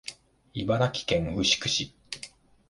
[0.55, 1.93] 茨城県牛久市